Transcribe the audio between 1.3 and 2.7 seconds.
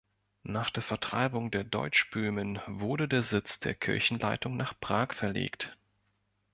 der Deutschböhmen